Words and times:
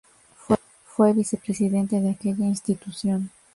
Fue 0.83 1.13
vicepresidente 1.13 1.99
de 2.01 2.09
aquella 2.09 2.45
institución. 2.47 3.29